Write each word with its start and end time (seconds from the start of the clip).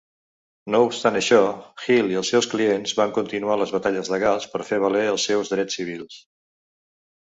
No 0.75 0.79
obstant 0.85 1.19
això, 1.19 1.41
Hill 1.83 2.09
i 2.15 2.17
els 2.23 2.33
seus 2.35 2.49
clients 2.55 2.95
van 3.03 3.15
continuar 3.21 3.61
les 3.63 3.77
batalles 3.79 4.13
legals 4.17 4.53
per 4.57 4.67
fer 4.75 4.85
valer 4.89 5.07
els 5.15 5.31
seus 5.33 5.57
drets 5.57 5.83
civils. 5.83 6.23